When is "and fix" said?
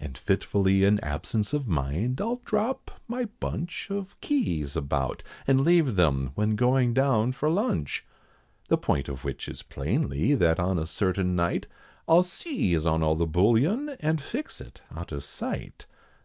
14.00-14.60